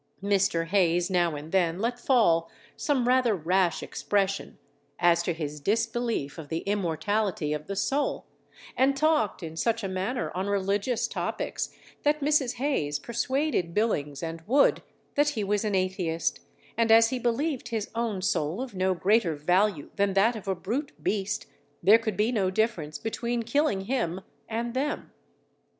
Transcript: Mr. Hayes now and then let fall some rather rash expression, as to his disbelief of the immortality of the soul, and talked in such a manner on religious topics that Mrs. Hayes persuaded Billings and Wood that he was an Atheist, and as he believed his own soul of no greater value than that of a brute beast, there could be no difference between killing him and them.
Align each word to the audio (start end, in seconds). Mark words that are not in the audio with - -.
Mr. 0.23 0.65
Hayes 0.65 1.11
now 1.11 1.35
and 1.35 1.51
then 1.51 1.77
let 1.77 1.99
fall 1.99 2.49
some 2.75 3.07
rather 3.07 3.35
rash 3.35 3.83
expression, 3.83 4.57
as 4.97 5.21
to 5.21 5.31
his 5.31 5.59
disbelief 5.59 6.39
of 6.39 6.49
the 6.49 6.61
immortality 6.61 7.53
of 7.53 7.67
the 7.67 7.75
soul, 7.75 8.25
and 8.75 8.95
talked 8.97 9.43
in 9.43 9.55
such 9.55 9.83
a 9.83 9.87
manner 9.87 10.31
on 10.35 10.47
religious 10.47 11.07
topics 11.07 11.69
that 12.01 12.19
Mrs. 12.19 12.55
Hayes 12.55 12.97
persuaded 12.97 13.75
Billings 13.75 14.23
and 14.23 14.41
Wood 14.47 14.81
that 15.13 15.29
he 15.29 15.43
was 15.43 15.63
an 15.63 15.75
Atheist, 15.75 16.39
and 16.75 16.91
as 16.91 17.09
he 17.11 17.19
believed 17.19 17.67
his 17.67 17.91
own 17.93 18.23
soul 18.23 18.59
of 18.59 18.73
no 18.73 18.95
greater 18.95 19.35
value 19.35 19.91
than 19.97 20.13
that 20.15 20.35
of 20.35 20.47
a 20.47 20.55
brute 20.55 20.93
beast, 21.03 21.45
there 21.83 21.99
could 21.99 22.17
be 22.17 22.31
no 22.31 22.49
difference 22.49 22.97
between 22.97 23.43
killing 23.43 23.81
him 23.81 24.21
and 24.49 24.73
them. 24.73 25.11